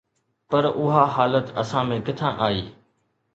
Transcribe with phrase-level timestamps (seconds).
[0.49, 2.61] پر اها حالت اسان ۾ ڪٿان آئي؟